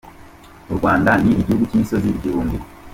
[0.71, 2.57] U Rwanda ni igihugu cy'imisozi igihumbi.